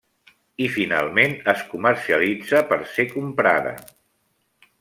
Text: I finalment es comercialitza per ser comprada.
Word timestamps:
I 0.67 0.69
finalment 0.77 1.35
es 1.53 1.61
comercialitza 1.75 2.65
per 2.73 2.81
ser 2.95 3.09
comprada. 3.15 3.79